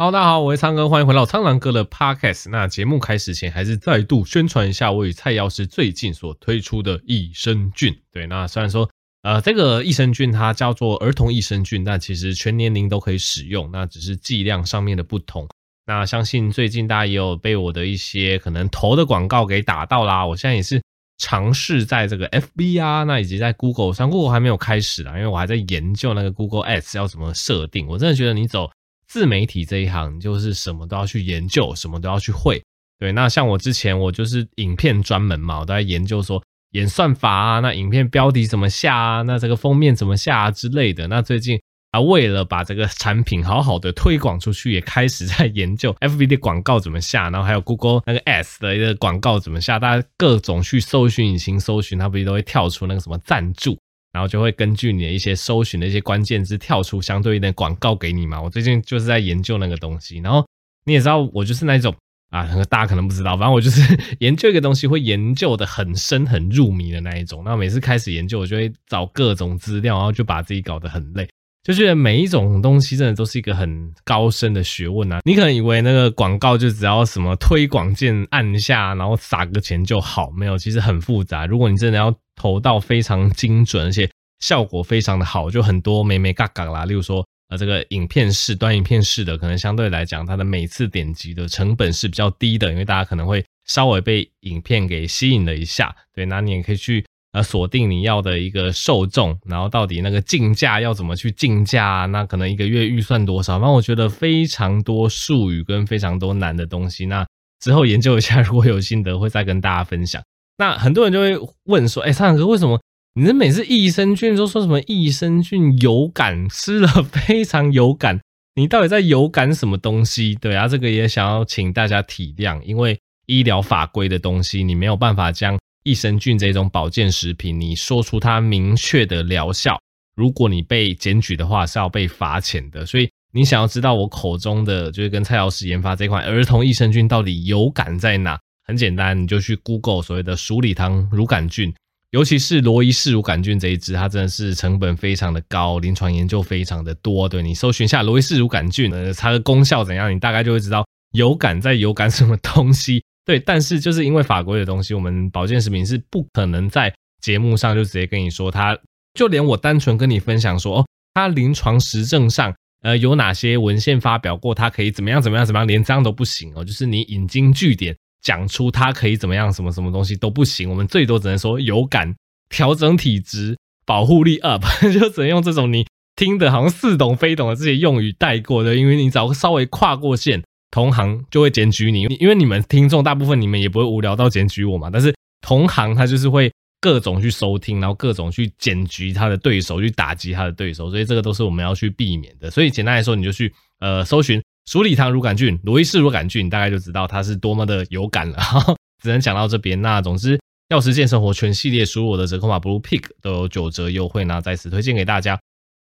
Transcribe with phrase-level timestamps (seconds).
[0.00, 2.50] 好大家好，我是苍哥，欢迎回到苍狼哥的 Podcast。
[2.50, 7.92] 那节目开始前，还是再度宣传一下我与蔡药师最近所推出的益生菌。
[8.12, 8.88] 对，那虽然说，
[9.22, 15.48] 呃，这个益生菌它叫做儿童益生菌，但其实全年龄都可以使用，那只是剂量上面的不同。
[15.84, 20.24] 那相信最近大家也有被我的一些可能投的广告给打到啦。
[20.24, 20.80] 我现在也是
[21.18, 27.88] 尝试在这个 FB 啊，那以及在 Google 上，Google 还没有开始啦，因为我还在研究那个 Google Ads 要怎么设定。
[27.88, 28.70] 我真的觉得你走。
[29.08, 32.62] 自媒体这一行就是什么都要去研究，什么都要去会。
[32.98, 36.42] 对，那像我之前我就是影片专门嘛，我都在研究说
[36.72, 41.08] 演算法啊，那影片标题怎么下啊，那这个封面怎么下啊之类的。
[41.08, 41.58] 那最近
[41.92, 53.78] 啊，为了把这个产品好好的推广出去，也开始在研究 FB 的广告怎么下，然后还有 Google 那个 S 的一个广告怎么下，大家各种去搜寻引擎搜寻，它不是都会跳出那个什么赞助。
[54.12, 58.40] 然后就会根据你的一些搜寻的一些关键字跳出相对应的广告给你嘛。
[58.40, 60.46] 我最近就是在研究那个东西，然后
[60.84, 61.94] 你也知道我就是那种
[62.30, 67.42] 啊，大家可能不知道，反正我就是研究一个东西会研究的很深很入迷的那一种。
[67.44, 71.28] 那每次开始研究，我就会找各种资料，然后就把自己搞得很累。
[71.64, 75.20] 就觉得每一种东西真的都是一个很高深的学问啊！
[75.24, 81.44] 你可能以为那个广告就只要什么推广键按下，然后撒个钱就好，没有，其实很复杂。
[81.44, 84.08] 如果你真的要投到非常精准，而且
[84.38, 86.84] 效果非常的好，就很多美美嘎嘎啦。
[86.84, 95.94] 例如说，呃，这个影片式、短影片式的，可能相对来讲，它的每次点击的成本是比较低的，因为大家可能会稍微被影片给吸引了一下。
[96.14, 102.06] 对，那你也可以去呃锁定你要的一个受众，然后到底那个竞价要怎么去竞价啊？
[102.06, 103.58] 那可能一个月预算多少？
[103.58, 107.06] 反正我觉得非常多术语跟非常多难的东西。
[107.06, 107.26] 那
[107.60, 110.22] 之后研究一下，如果有心得会再跟大家分享。
[110.58, 112.80] 那很多人就会问说：“哎，苍狼哥，为什么
[113.14, 118.20] 你这每次益生菌都说什么益生菌有感，吃了非常有感？
[118.56, 129.78] 你到底在有感什么东西？”对啊，这个也想要请大家体谅，因为医疗法规的东西，你没有办法将益生菌这种保健食品，你说出它明确的疗效。
[130.16, 132.84] 如果你被检举的话，是要被罚钱的。
[132.84, 138.36] 所以你想要知道我口中的，就是跟蔡老师研发这款儿童益生菌到底有感在哪？
[138.68, 141.74] 很简单，你就去 Google 所谓的鼠李糖乳杆菌，
[142.10, 147.26] 尤其是罗伊氏乳杆菌这一支，它真的是成本非常的高，临床研究非常的多。
[147.28, 153.02] 对，你搜寻一下罗伊氏乳杆菌，呃，它的功效怎样，你大概就会知道有感在有感什么东西。
[153.24, 158.78] 对，但是就是因为法规的东西，我们保健食品是不可能在节目上就直接跟你说它，
[159.14, 167.96] 就连我单纯跟你分享说，哦，它临床实证上，呃，有哪些文献发表过，它可以怎么样怎么样怎么样，连这样都不行哦，就是你引经据典。
[168.22, 172.14] 讲出它可以怎么样，什么什么东西都不行，我们最多只能说有感、
[172.48, 173.56] 调整体质、
[173.86, 175.86] 保护力 up， 就只能用这种你
[176.16, 192.50] 听的好像似懂非懂的这些用语带过的，因为你只要稍微跨过线，同行就会检举你，因为你们听众大部分你们也不会无聊到检举我嘛，但是同行他就是会各种去收听，然后各种去检举他的对手，去打击他的对手，所以这个都是我们要去避免的。
[192.50, 194.42] 所以简单来说，你就去呃搜寻。
[194.68, 198.36] 鼠李糖乳杆菌，罗伊氏乳杆菌，大概就知道它是多么的有感了。
[199.02, 199.80] 只能讲到这边。
[199.80, 205.40] 那总之，药师健生活全系列输入我的折扣码 Blue Pick 都有九折优惠，那在此推荐给大家。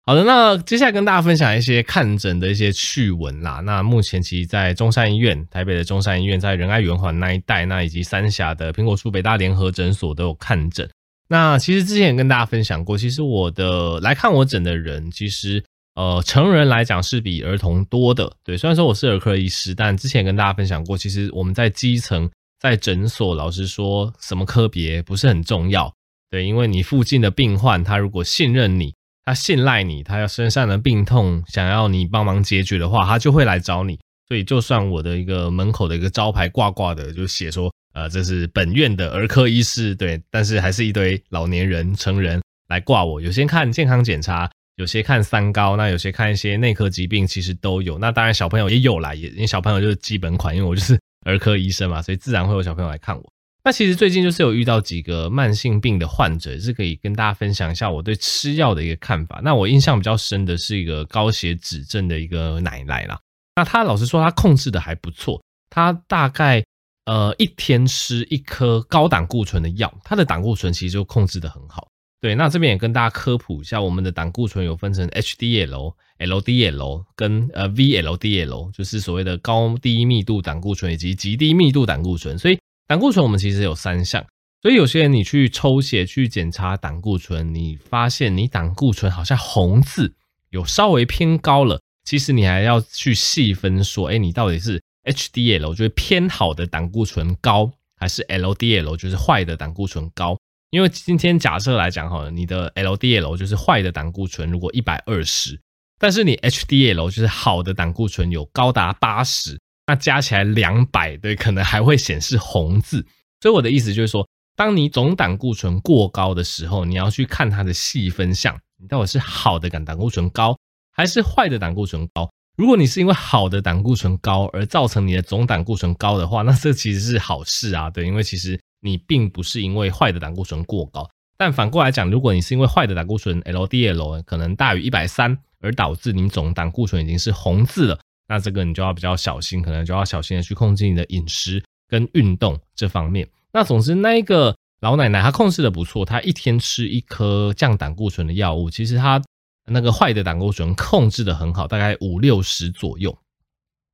[0.07, 3.61] 好的，那接下来跟大家分享一些看诊的一些趣闻啦。
[3.61, 10.89] 那目前其实，在中山医院、台北的中山医院，在仁爱圆环那一带，那以及三峡的苹果树北大联合诊所都有看诊。
[11.29, 15.63] 那其实之前也跟大家分享过，其实我的来看我诊的人，其实。
[15.95, 18.57] 呃，成人来讲是比儿童多的，对。
[18.57, 25.93] 虽然说我是儿科医师，但之前跟大家分享过，其实我们在基层，在诊所，老实说，什么科别不是很重要，
[26.31, 26.47] 对。
[26.47, 28.95] 因为你附近的病患，他如果信任你，
[29.25, 33.99] 他信赖你，他要身上的病痛想要你帮忙解决的话，他就会来找你。
[34.29, 40.23] 所以，就算我的一个门口的一个招牌挂挂的，就写说，呃，这是本院的儿科医师，对。
[40.31, 44.51] 但是还是一堆老年人、成人来挂我，有些看健康检查。
[44.77, 47.99] 有些看三高，那有些看一些内科疾病，其实都有。
[47.99, 53.33] 那当然小朋友也有啦，也因为小朋友就是基本款，因为我就是儿科医生嘛，所以自然会有小朋友来看我。
[53.65, 59.41] 那其实最近就是有遇到几个慢性病的患者，是可以跟大家分享一下我对吃药的一个看法。
[59.45, 63.21] 那我印象比较深的是一个高血脂症的一个奶奶啦。
[63.55, 66.65] 那她老实说，她控制的还不错，她大概
[67.05, 71.87] 呃一天吃一颗高胆固醇的药，她的胆固醇其实就控制的很好。
[72.23, 82.39] 对，那这边也跟大家科普一下，我们的胆固醇有分成 HDL、LDL 跟呃 VLDL，就是所谓的高低密度胆固醇以及极低密度胆固醇。
[82.39, 84.25] 所以胆固醇我们其实有三项，
[84.63, 90.15] 所以有些人你去抽血去检查胆固醇，你发现你胆固醇好像红字
[90.51, 100.39] 有稍微偏高了，其实你还要去细分说，哎，你到底是 HDL 就是偏好的胆固醇高，还是 LDL 就是坏的胆固醇高？
[100.73, 105.61] 因为今天假设来讲哈，你的 LDL 就是坏的胆固醇，如果一百二十，
[105.99, 113.07] 但是你 HDL 就是好的胆固醇有高达八十，那加起来两百，对，可能还会显示红字。
[113.43, 114.27] 所以我的意思就是说，
[114.57, 120.57] 当你总胆固醇过高的时候，你要去看它的细分项，你到底是好的胆胆固醇高，
[120.91, 122.31] 还是坏的胆固醇高？
[122.57, 128.59] 如果你是因为好的胆固醇高而造成你的总胆固醇高的话，那这其实是好事啊，对，因为其实。
[128.85, 143.29] 你并不是因为坏的胆固醇过高，但反过来讲，如果你是因为坏的胆固醇 LDL 可能大于一百三，而导致你总胆固醇已经是红字了，那这个你就要比较小心，可能就要小心的去控制你的饮食跟运动这方面。
[143.53, 149.23] 那总之，那一个老奶奶她控制的不错，她一天吃一颗降胆固醇的药物，其实她
[149.67, 153.17] 那个坏的胆固醇控制的很好，大概五六十左右。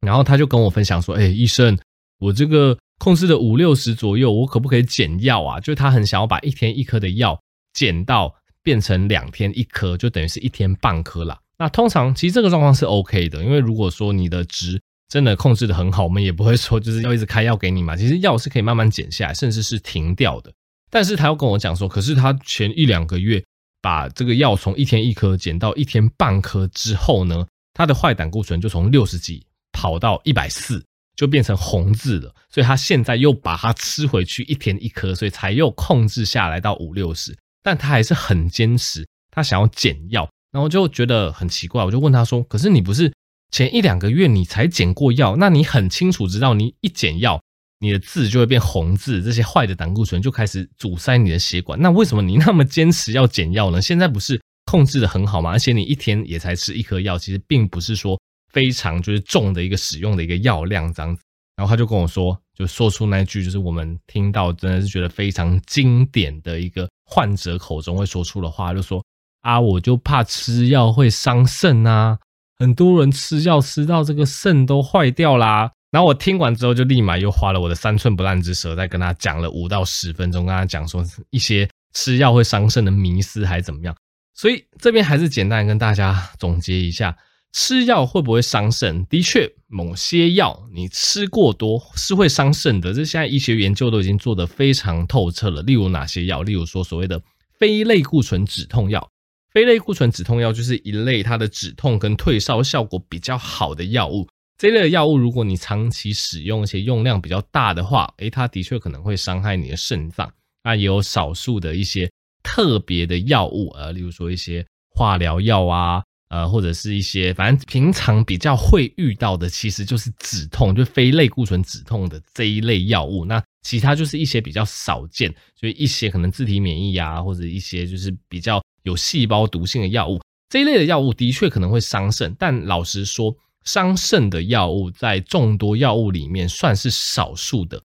[0.00, 1.78] 然后她就跟我分享说：“哎，医生，
[2.18, 5.60] 我这个。”控制的五六十左右，我可不可以减药啊？
[5.60, 7.40] 就是他很想要把一天一颗的药
[7.72, 11.38] 减到变成两天一颗，就等于是一天半颗啦。
[11.58, 17.96] 那通常其实这个状况是 OK 的，因为如果说你的值真的控制的很好，我们也不会说就是要一直开药给你嘛。
[17.96, 20.52] 其实药是可以慢慢减下来，甚至是停掉的。
[20.90, 23.42] 但是他要跟我讲说，可是他前一两个月
[23.80, 30.84] 把这个药从一天一颗减到一天半颗之后呢，他的坏胆固醇就从六十几跑到一百四。
[31.18, 43.12] 就变成红字了，所以他现在又把它吃回去，一天一颗，所以才又控制下来到五六十，但他还是很坚持，他想要减药，然后就觉得很奇怪，我就问他说：“可是你不是
[43.50, 47.42] 前一两个月你才减过药，那你很清楚知道，你一减药，
[47.80, 53.82] 你的字就会变红字，这些坏的胆固醇就开始阻塞你的血管，那为什么你那么坚持要减药呢？
[53.82, 55.50] 现在不是控制的很好吗？
[55.50, 58.16] 而且你一天也才吃一颗药，其实并不是说。”
[58.58, 61.22] 非常就是重的一个使用的一个药量这样子，
[61.54, 69.00] 然后他就跟我说，就说出那句就是我们听到真的是觉得非常经典的一个患者口中会说出的话，就说
[69.42, 72.18] 啊，我就怕吃药会伤肾啊，
[72.58, 75.70] 很多人吃药吃到这个肾都坏掉啦。
[75.92, 83.94] 然后我听完之后就立马又花了我的三寸不烂之舌，再跟他讲了五到十分钟，跟他讲说一些吃药会伤肾的迷思还是怎么样。
[84.34, 87.16] 所以这边还是简单跟大家总结一下。
[87.52, 89.04] 吃药会不会伤肾？
[89.06, 92.92] 的确，某些药你吃过多是会伤肾的。
[92.92, 95.62] 这现在医学研究都已经做得非常透彻了。
[95.62, 96.42] 例如哪些药？
[96.42, 97.20] 例如说所谓的
[97.58, 99.10] 非类固醇止痛药。
[99.50, 104.28] 非类固醇止痛药就是一类它的止痛跟退烧效果比较好的药物。
[104.58, 110.30] 这类的药物，如果你长期使用，且用量比较大的话，诶，它的确可能会伤害你的肾脏。
[110.64, 112.10] 那也有少数的一些
[112.42, 116.02] 特别的药物，呃，例如说一些化疗药啊。
[116.28, 123.24] 呃，或者是一些反正平常比较会遇到的，其实就是止痛，就非类固醇止痛的这一类药物。
[123.24, 130.20] 那其他就是一些比较少见，所以一些可能自体免疫啊，或者一些就是比较有细胞毒性的药物，
[130.50, 132.34] 这一类的药物的确可能会伤肾。
[132.38, 133.34] 但老实说，
[133.64, 137.82] 伤肾的药物在众多药物里面算是少数的。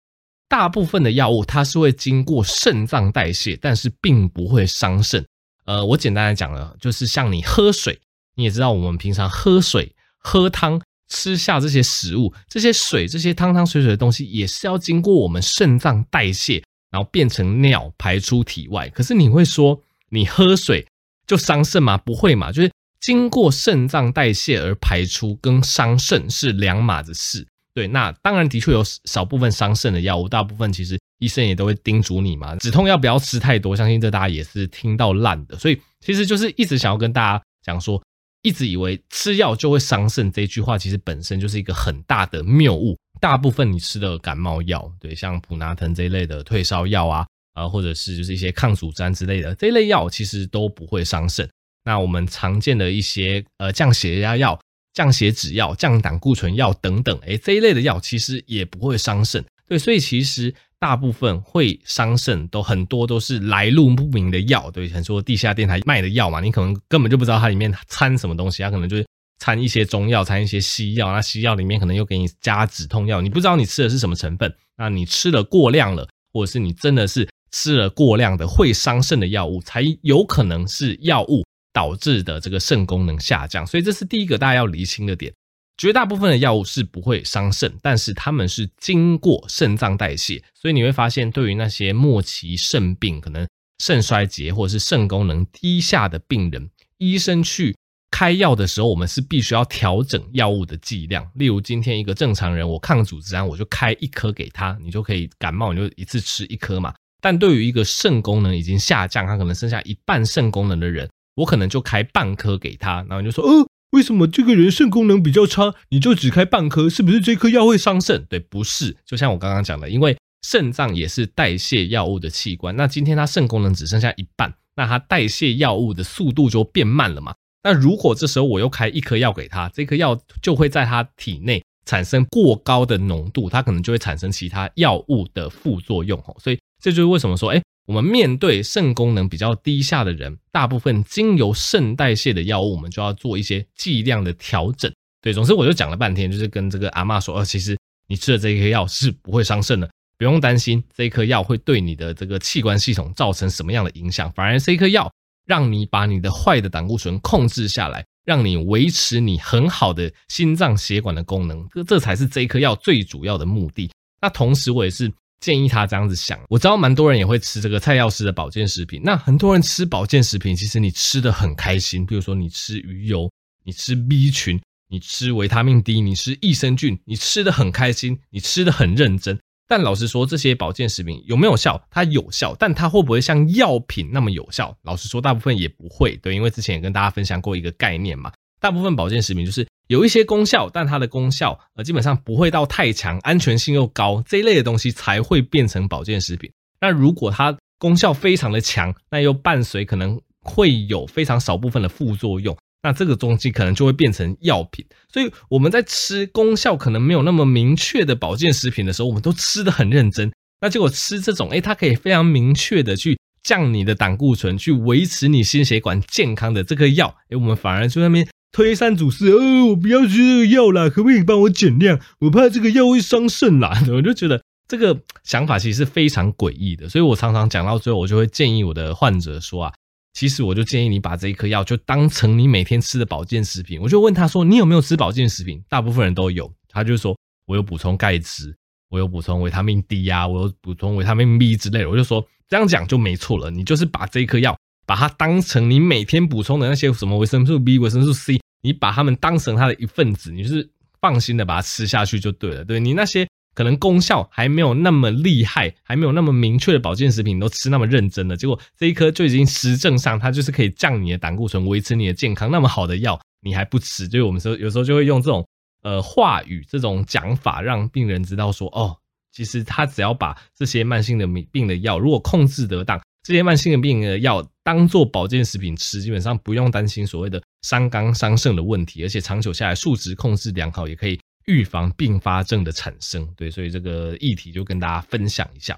[0.47, 5.25] 大部分的药物它是会经过肾脏代谢，但是并不会伤肾。
[5.65, 7.99] 呃，我简单来讲呢，就是像你喝水。
[8.35, 18.87] 你也知道，我们平常喝水、喝汤、吃下这些食物、这些水、这些汤汤水水的东西，也是要经过我们肾脏代谢，然后变成尿排出体外。
[18.89, 20.87] 可是你会说，你喝水
[21.27, 21.97] 就伤肾吗？
[21.97, 27.45] 不会嘛，就是经过肾脏代谢而排出，跟伤肾是两码子事。
[27.73, 33.75] 对，那当然的确有少部分伤肾的药物，大部分其实医生也都会叮嘱你嘛，止痛药不要吃太多。
[33.75, 38.01] 相信这大家也是听到烂的，所以其实就是一直想要跟大家讲说。
[38.41, 42.97] 一直以为吃药就会伤肾这句话，其实本身就是一个很大的谬误。
[43.19, 51.47] 大部分你吃的感冒药，对，像普拿疼这一类的退烧药啊，啊，或者是就是一些抗组胺之类的这一类药，其实都不会伤肾。
[51.85, 54.59] 那我们常见的一些呃降血压药、
[54.93, 59.43] 降血脂药、降胆固醇药等等，诶，这一类的药其实也不会伤肾。
[59.67, 60.53] 对，所以其实。
[60.81, 69.05] 大部分会伤肾，都很多都是来路不明的药，对，很多地下电台卖的药嘛，你可能根本就不知道它里面掺什么东西，它可能就是
[69.37, 85.31] 掺一些中药，掺一些西药，那西药里面可能又给你加止痛药，你不知道你吃的是什么成分，那你吃了过量了，或者是你真的是吃了过量的会伤肾的药物，才有可能是药物导致的这个肾功能下降，所以这是第一个大家要厘清的点。
[85.77, 93.47] 绝大部分的药物是不会伤肾，但是他们是经过肾脏代谢，所以你会发现，对于那些末期肾病，可能
[93.79, 97.75] 肾衰竭或者是肾功能低下的病人，医生去
[98.11, 101.27] 开药的时候，我们是必须要调整药物的剂量。
[101.35, 106.93] 例如，今天一个正常人，我抗组织胺，我就开一颗给他，你就可以感冒，你就一次吃一颗嘛。
[107.21, 116.89] 但对于一个肾功能已经下降，他可能剩下一半肾功能的人，我可能就开半颗给他，然后你就说，呃，为什么这个人肾功能比较差，你就只开半颗？
[116.89, 118.25] 是不是这颗药会伤肾？
[118.25, 118.95] 对，不是。
[119.05, 127.35] 就像我刚刚讲的，因为肾脏也是代谢药物的器官，那今天他肾功能只剩下一半，那他代谢药物的速度就变慢了嘛。
[127.63, 136.35] 那如果这时候我又开一颗药给他，这颗药就会在他体内产生过高的浓度，他可能就会产生其他药物的副作用哦。
[136.39, 144.91] 所以这就是为什么说，哎，我们面对肾功能比较低下的人，大部分经由肾代谢的药物，我们就要做一些剂量的调整。
[145.21, 155.11] 对，总之我就讲了半天，就是跟这个阿嬷说，哦，其实你吃的这一颗药是不会伤肾的，不用担心这一颗药会对你的这个器官系统造成什么样的影响，反而这一颗药。
[155.47, 163.91] 让你把你的坏的胆固醇控制下来，让你维持你很好的心脏血管的功能，这这才是这一颗药最主要的目的。
[164.21, 165.11] 那同时，我也是
[165.41, 166.39] 建议他这样子想。
[166.47, 169.01] 我知道蛮多人也会吃这个蔡药师的保健食品。
[169.03, 172.05] 那很多人吃保健食品，其实你吃得很开心。
[172.05, 173.29] 比如说，你吃鱼油，
[173.65, 179.37] 你吃 B 群，你吃维他命 D，你吃益生菌，你吃得很开心，你吃得很认真。
[179.67, 181.81] 但老实说，这些保健食品有没有效？
[181.89, 184.77] 它有效，但它会不会像药品那么有效？
[184.83, 186.17] 老实说，大部分也不会。
[186.17, 196.49] 对，因为之前也跟大家分享过一个概念嘛，大部分保健食品就是有一些功效，但它的功效呃基本上不会到太强，安全性又高，这一类的东西才会变成保健食品。
[196.79, 202.57] 那如果它功效非常的强，那又伴随可能会有非常少部分的副作用。
[202.81, 210.31] 那这个东西可能就会变成药品，所以我们在吃功效可能没有那么明确的保健食品的时候，我们都吃得很认真。
[210.61, 221.99] 那结果吃这种，诶，它可以非常明确的去降你的胆固醇，去维持你心血管健康的这个药，诶，我们反而就那边推三阻四，哦，我不要吃这个药啦，可不可以帮我减量？
[222.19, 223.81] 我怕这个药会伤肾啦。
[223.91, 229.73] 我就觉得这个想法其实是非常诡异的，所以我常常讲到最后，我就会建议我的患者说啊。
[230.13, 233.79] 其实我就建议你把这一颗药就当成你每天吃的保健食品。
[233.79, 237.17] 我就问他说：“你有没有吃保健食品？”大部分人都有，他就说
[237.47, 238.53] ：“我有补充钙质，
[238.89, 243.49] 我有补充维他命 D 呀，我有补充维他命 B 之类的。”我就说这样讲就没错了。
[243.49, 244.53] 你就是把这一颗药，
[244.85, 252.63] 把它当成你每天补充的那些什么维生素 B、维生素 C，你把它们当成它的一份子，你是放心的把它吃下去就对了。
[252.63, 253.27] 对你那些。
[253.53, 264.07] 可能功效还没有那么厉害，还没有那么明确的保健食品都吃那么认真的，结果这一颗就已经实证上它就是可以降你的胆固醇，维持你的健康那么好的药，你还不吃？
[264.07, 265.45] 就是我们说有时候就会用这种
[265.83, 268.95] 呃话语这种讲法，让病人知道说哦，
[269.33, 281.19] 其实他只要把这些慢性的病的药如果控制得当，这些慢性病的药当做保健食品吃，基本上不用担心所谓的伤肝伤肾的问题，而且长久下来数值控制良好也可以。
[281.47, 285.77] 预防并发症的产生，对，所以这个议题就跟大家分享一下。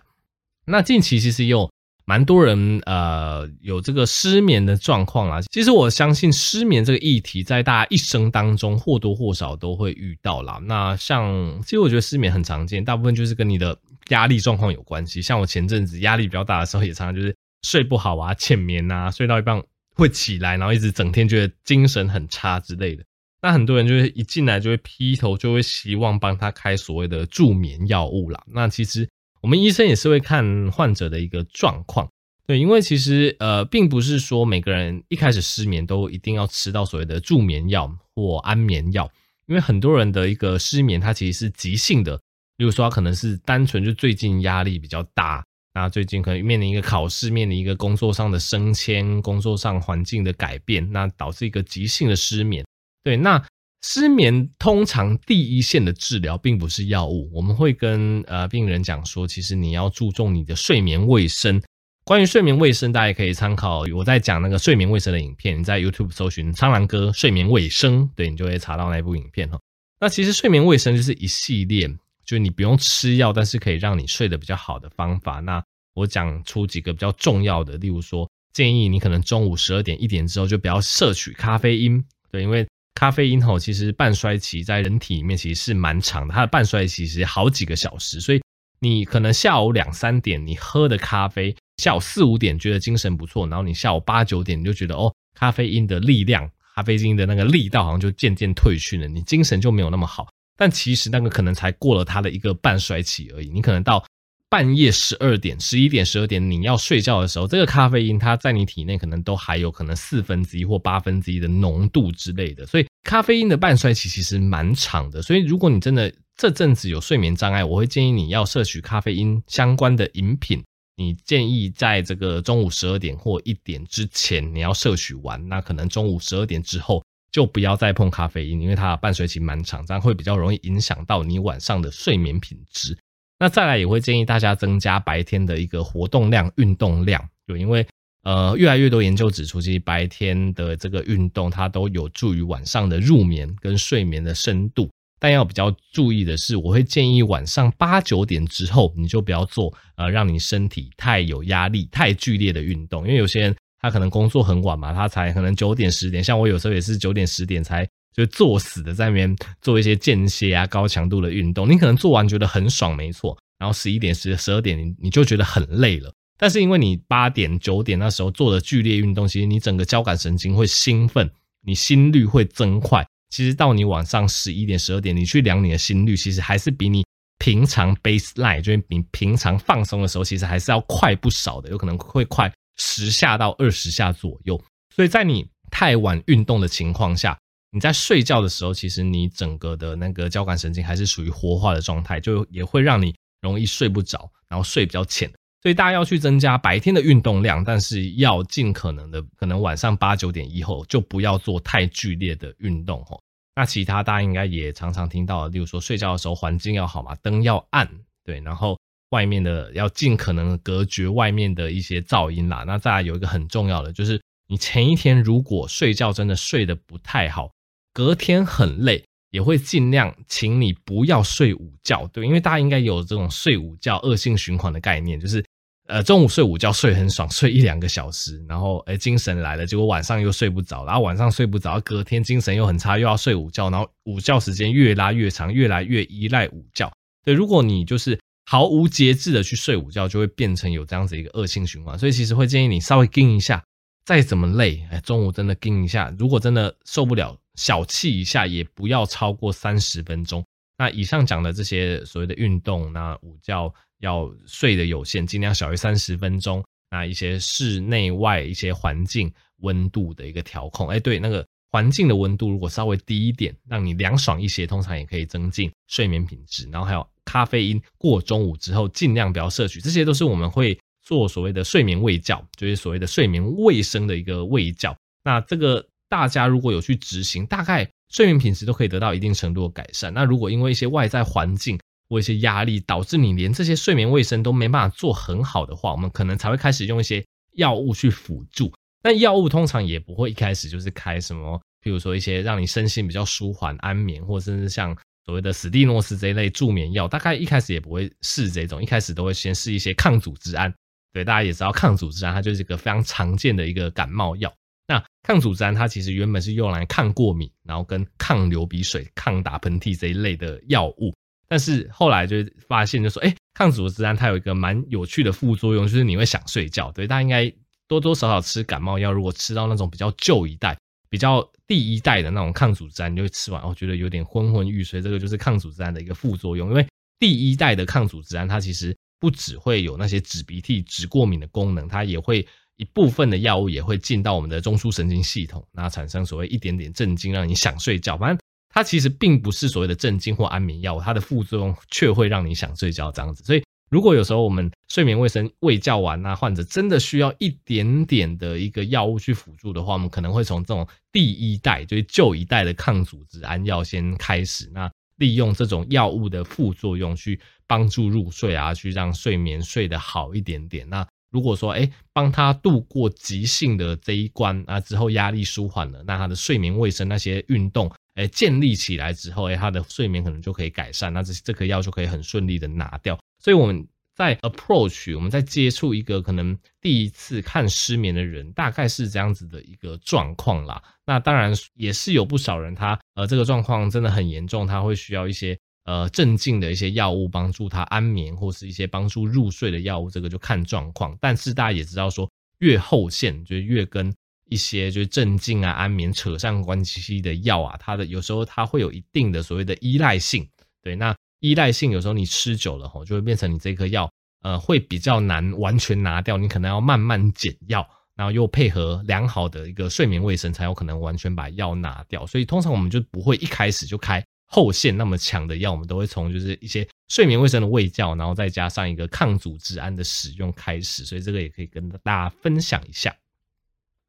[0.66, 1.72] 那近期其实有
[2.04, 5.42] 蛮多人呃有这个失眠的状况啊。
[5.54, 10.60] 其实我相信失眠这个议题在大家一生当中或多或少都会遇到啦。
[10.66, 15.22] 那像其实我觉得失眠很常见，大部分就是跟你的压力状况有关系。
[15.22, 19.62] 像我前阵子压力比较大的时候，也常常就是睡不好啊、 浅眠啊，睡到一半
[19.96, 23.04] 会起来，然后一直整天觉得精神很差之类的。
[23.42, 28.42] 那很多人就是一进来就会劈头就会希望帮他开所谓的助眠药物啦。
[28.48, 29.10] 那其实
[29.42, 32.10] 我们医生也是会看患者的一个状况，
[32.48, 39.12] 对，因为其实呃并不是说每个人一开始失眠都一定要吃到所谓的助眠药或安眠药，
[39.48, 42.18] 因为很多人的一个失眠它其实是急性的，
[42.58, 45.44] 比如说可能是单纯就最近压力比较大，
[45.74, 52.66] 那最近可能面临一个考试，面临一个工作上的升迁，工作上环境的改变，那导致一个急性的失眠。
[53.04, 53.44] 对，那
[53.82, 61.62] 失眠通常第一线的治疗并不是药物，我们会跟呃病人讲说，其实你要注重你的睡眠卫生。
[62.06, 69.58] 关于睡眠卫生，大家可以参考我在讲那个睡眠卫生的影片，你在 YouTube 搜寻“苍狼哥睡眠卫生”，对，你就会查到那部影片哈。
[70.00, 71.90] 那其实睡眠卫生就是一系列，
[72.26, 75.40] 就你不用吃药，但是可以让你睡得比较好的方法。
[75.40, 75.64] 那
[75.94, 88.42] 我讲出几个比较重要的，例如说，建议你可能中午十二点一点之后就不要摄取咖啡因，对，因为咖啡因吼，其实半衰期在人体里面其实是蛮长的，它的半衰期其实好几个小时，所以
[88.80, 100.28] 你可能下午两三点你喝的咖啡，下午四五点觉得精神不错，然后你下午八九点你就觉得哦，咖啡因的力量，咖啡因的那个力道好像就渐渐退去了，你精神就没有那么好。
[100.64, 104.02] 但其实那个可能才过了它的一个半衰期而已，你可能到
[104.48, 115.22] 半夜十二点、十一点、十二点你要睡觉的时候，这个咖啡因它在你体内可能都还有可能四分之一或八分之一的浓度之类的，所以咖啡因的半衰期其实蛮长的。
[115.22, 120.64] 所以如果你真的这阵子有睡眠障碍，我会建议你要摄取咖啡因相关的饮品。
[120.96, 127.04] 你建议在这个中午十二点或一点之前你要摄取完，那可能中午十二点之后
[127.34, 132.98] 就不要再碰咖啡因，因为它的半衰期蛮长，这样会比较容易影响到你晚上的睡眠品质。
[133.40, 137.86] 那再来也会建议大家增加白天的一个活动量、运动量，就因为
[138.22, 144.88] 呃越来越多研究指出，其实白天的这个运动它都有助于晚上的入眠跟睡眠的深度。
[145.20, 157.86] 但要比较注意的是，我会建议晚上八九点之后，你就不要做呃让你身体太有压力、太剧烈的运动，因为有些人他可能工作很晚嘛，他才可能九点十点，像我有时候也是九点十点才
[158.16, 161.70] 就作死的在那边做一些间歇啊、高强度的运动。
[161.70, 166.10] 你可能做完觉得很爽，没错，然后十一点、十十二点你你就觉得很累了。
[166.38, 171.30] 但是因为你八点、九点那时候做的剧烈运动，其实你整个交感神经会兴奋，
[171.66, 173.06] 你心率会增快。
[173.30, 177.04] 其实到你晚上十一点、十二点，你去量你的心率，其实还是比你
[177.40, 184.62] 平常 baseline，就是比平常放松的时候，其实还是要快不少的，有可能会快十下到二十下左右。
[184.96, 187.38] 所以在你太晚运动的情况下，
[187.72, 195.32] 你在睡觉的时候，其实你整个的那个交感神经还是属于活化的状态，就也会让你容易睡不着，然后睡比较浅。
[195.64, 203.20] 所以大家要去增加白天的运动量，但是要尽可能的，可能晚上八九点以后就不要做太剧烈的运动哦。
[203.56, 207.90] 那其他大家应该也常常听到，例如说睡觉的时候环境要好嘛，灯要暗，
[208.26, 208.78] 对，然后
[209.14, 212.64] 外面的要尽可能隔绝外面的一些噪音啦。
[212.66, 217.52] 那再来有一个很重要的，就是你前一天如果睡觉真的睡得不太好，
[217.94, 225.46] 隔天很累，也会尽量请你不要睡午觉，对，因为大家应该有这种睡午觉恶性循环的概念，就是。
[225.88, 236.90] 呃，中午睡午觉睡很爽，睡一两个小时，然后诶精神来了，结果晚上又睡不着，然后晚上睡不着，隔天精神又很差，又要睡午觉，然后午觉时间越拉越长，越来越依赖午觉。
[237.26, 238.18] 对，如果你就是
[238.54, 241.98] 毫无节制的去睡午觉，就会变成有这样子一个恶性循环。
[241.98, 243.64] 所以其实会建议你稍微盯一下，
[244.06, 250.46] 再怎么累，哎，中午真的盯一下，如果真的受不了，小憩一下，也不要超过三十分钟。
[250.78, 253.74] 那以上讲的这些所谓的运动，那午觉。
[254.00, 256.62] 要睡的有限，尽量小于三十分钟。
[256.92, 266.70] 那一些室内外一些环境温度的一个调控，哎，对，那个环境的温度如果稍微低一点，让你凉爽一些，通常也可以增进睡眠品质。
[266.72, 274.96] 然后还有咖啡因，过中午之后尽量不要摄取，这些都是我们会做所谓的睡眠卫教，就是所谓的睡眠卫生的一个卫教。
[275.24, 280.14] 那这个大家如果有去执行，大概睡眠品质都可以得到一定程度的改善。
[280.14, 288.72] 那如果因为一些外在环境，或一些压力导致你连这些睡眠卫生都没办法做很好的话，我们可能才会开始用一些药物去辅助。
[289.04, 300.74] 那药物通常也不会一开始就是开什么，譬如说一些让你身心比较舒缓、安眠，或者是像所谓的史蒂诺斯这一类助眠药，大概一开始也不会试这种，一开始都会先试一些抗组织胺。
[301.12, 304.52] 对，大家也知道抗组织胺，它就是一个非常常见的一个感冒药。
[304.88, 311.14] 那抗组织胺它其实原本是用来抗过敏，然后跟抗流鼻水、抗打喷嚏这一类的药物。
[311.48, 312.38] 但是后来就
[312.68, 316.92] 发现，就说，哎，抗组织胺它有一个蛮有趣的副作用，就是你会想睡觉。
[316.92, 317.54] 对，大家应该
[317.94, 320.78] 多多少少吃感冒药，如果吃到那种比较旧一代、
[321.10, 325.02] 比较第一代的那种抗组胺，你就会吃完，我觉得有点昏昏欲睡。
[325.02, 326.88] 这个就是抗组胺的一个副作用，因为
[327.20, 338.18] 第一代的抗组胺它其实不只会有那些止鼻涕、止过敏的功能，它也会一部分的药物也会进到我们的中枢神经系统，那产生所谓一点点镇静，让你想睡觉。
[338.18, 338.38] 反正。
[338.76, 343.44] 它其实并不是所谓的镇静或安眠药，它的副作用却会让你想睡觉这样子。
[343.44, 360.90] 所以，如果有时候我们睡眠卫生未教完，那患者真的需要一点点的一个药物去辅助的话，我们可能会从这种第一代，就是旧一代的抗组织胺药先开始，那利用这种药物的副作用去帮助入睡啊，去让睡眠睡得好一点点。
[360.90, 367.92] 那如果说，哎，帮他度过急性的这一关啊，之后压力舒缓了，那他的睡眠卫生那些运动。
[368.16, 373.20] 哎，建立起来之后，哎，他的睡眠可能就可以改善，那这这颗药就可以很顺利的拿掉。
[373.44, 380.82] 所以我们在 approach，我们在接触一个可能第一次看失眠的人，大概是这样子的一个状况啦。
[381.06, 391.18] 那当然也是有不少人他，呃这个状况真的很严重，他会需要一些呃镇静的一些药物帮助他安眠，或是一些帮助入睡的药物，这个就看状况。
[391.20, 394.12] 但是大家也知道说，越后线就越跟。
[394.50, 400.48] 一些就是镇静啊、安眠扯上关系的药啊，它的有时候它会有一定的所谓的依赖性。
[400.84, 404.10] 对，那依赖性有时候你吃久了吼，就会变成你这颗药
[404.44, 412.26] 呃会比较难完全拿掉，你可能要慢慢减药，然后又配合良好的一个睡眠卫生，才有可能完全把药拿掉。
[412.26, 421.04] 所以通常我们就不会一开始就开后线那么强的药，我们都会从就是一些睡眠卫生的卫教，然后再加上一个抗组织胺的使用开始。
[421.04, 423.14] 所以这个也可以跟大家分享一下。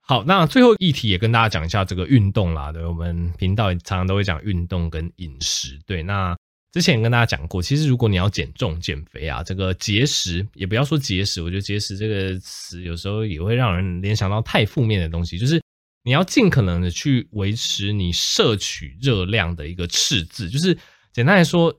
[0.07, 2.71] 好，那最后议题也跟大家讲一下这个运动啦。
[2.71, 5.81] 对，我们频道也常常都会讲运动跟饮食。
[5.87, 6.37] 对，那
[6.75, 15.39] 之前跟大家讲过，其实如果你要减重减肥啊，这个节食也不要说节食，我觉得节食这个词有时候也会让人联想到太负面的东西。
[15.39, 15.63] 就是
[16.03, 20.51] 你要尽可能的去维持你摄取热量的一个赤字。
[20.51, 20.77] 就是
[21.13, 21.73] 简单来说，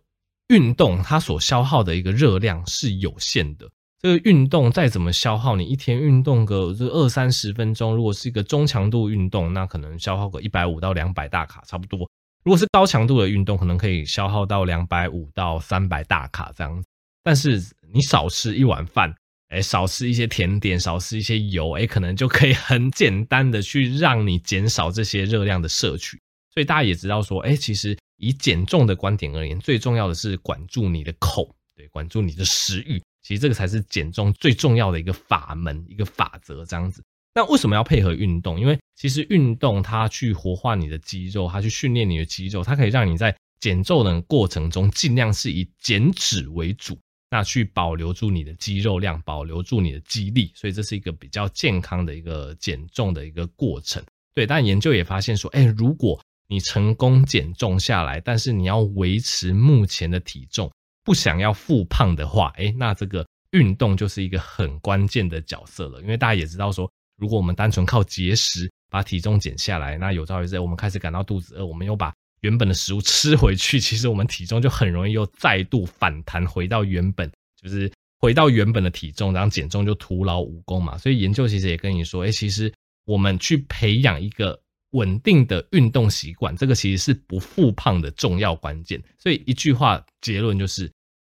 [0.47, 3.69] 运动它所消耗的一个热量是有限的。
[4.01, 12.09] 这个运动再怎么消耗，你一天运动个这二三十分钟，如果是一个中强度运动，那可能消耗个一百五到两百大卡差不多。
[12.45, 16.87] 如果是高强度的运动，可能可以消耗到两百五到三百大卡这样子。
[17.23, 17.59] 但是
[17.91, 19.11] 你少吃一碗饭，
[19.47, 26.21] 哎，少吃一些甜点，少吃一些油，哎，可能就可以很简单的去让你减少这些热量的摄取。
[26.53, 33.01] 所以大家也知道说，哎，其实以减重的观点而言，最重要的是管住你的口，对，管住你的食欲。
[33.23, 37.03] 其实这个才是减重最重要的一个法门，一个法则，这样子。
[37.35, 38.57] 那为什么要配合运动？
[38.57, 46.97] 因为其实运动它去活化你的肌肉，它去训练你的肌肉，它可以让你在减重的过程中尽量是以减脂为主，
[47.29, 50.49] 那去保留住你的肌肉量，保留住你的肌力。
[50.55, 54.01] 所以这是一个比较健康的一个减重的一个过程。
[54.33, 56.17] 对，但研究也发现说，哎，如果
[56.47, 60.71] 你成功减重下来，但是你要维持目前的体重。
[61.03, 66.01] 不想要复胖的话，诶，那这个运动就是一个很关键的角色了。
[66.01, 80.97] 因为大家也知道说，如果我们单纯靠节食把体重减下来，那有朝一日我们开始感到肚子饿，我们又把原本的食物吃回去，其实我们体重就很容易又再度反弹回到原本，就是回到原本的体重，然后减重就徒劳无功嘛。
[80.97, 82.71] 所以研究其实也跟你说，诶，其实
[83.05, 84.59] 我们去培养一个
[84.91, 89.01] 稳定的运动习惯，这个其实是不复胖的重要关键。
[89.17, 90.91] 所以一句话结论就是。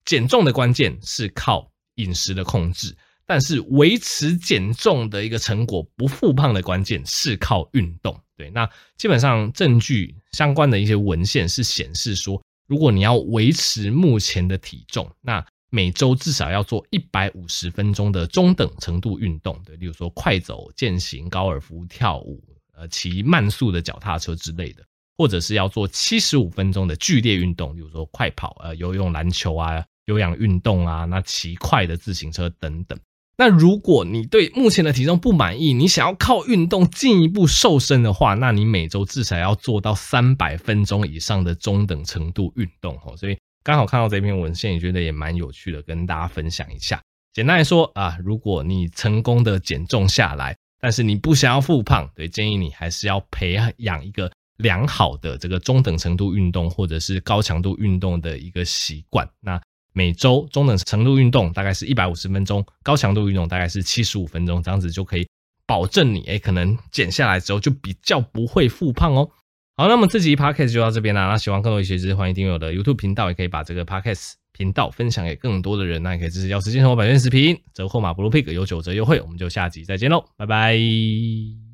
[0.06, 2.96] 减重的关键是靠饮食的控制，
[3.28, 8.18] 但是维持减重的一个成果不复胖的关键是靠运动。
[8.38, 22.42] 对，那基本上证据相关的一些文献是显示说，如果你要维持目前的体重，那每周至少要做一百五十分钟的中等程度运动，对，例如说快走、健行、高尔夫、跳舞、
[22.76, 24.84] 呃，骑慢速的脚踏车之类的，
[25.18, 29.84] 或者是要做七十五分钟的剧烈运动，例如说快跑、呃，游泳、篮球啊。
[30.06, 32.98] 有氧运动啊，那骑快的自行车等等。
[33.40, 43.16] 那如果你对目前的体重不满意，你想要靠运动进一步瘦身的话，那你每周至少要做到三百分钟以上的中等程度运动哦。
[43.16, 47.00] 所以刚好看到这篇文献，也觉得也蛮有趣的，跟大家分享一下。
[47.32, 59.30] 简单来说啊，如果你成功的减重下来，但是你不想要复胖，对，建议你还是要培养一个良好的这个中等程度运动或者是高强度运动的一个习惯。
[59.40, 59.62] 那
[59.98, 65.28] 每周中等程度运动大概是一百五十分钟，高强度运动大概是七十五分钟，这样子就可以
[65.66, 69.28] 保证你诶可能减下来之后就比较不会复胖哦。
[69.76, 71.28] 好，那么这集 podcast 就到这边啦。
[71.28, 76.04] 那喜欢更多医学知识，欢迎订阅我的 YouTube 频道，也可以把这个 podcast 频道分享给更多的人。
[76.04, 79.20] 那也可以支持药师健生活百元视频，折扣码 Blue Pig 有九折优惠。
[79.22, 81.67] 我们就下集再见喽，拜拜。